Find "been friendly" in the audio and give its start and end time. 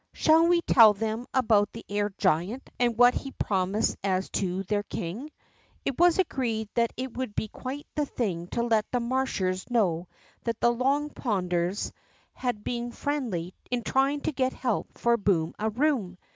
12.63-13.53